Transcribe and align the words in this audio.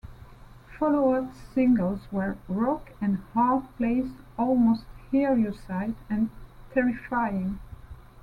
Follow-up 0.79 1.31
singles 1.53 2.07
were 2.11 2.35
"Rock 2.47 2.89
and 2.99 3.19
a 3.19 3.21
Hard 3.35 3.65
Place", 3.77 4.09
"Almost 4.35 4.85
Hear 5.11 5.35
You 5.35 5.53
Sigh" 5.53 5.93
and 6.09 6.31
"Terrifying". 6.73 7.59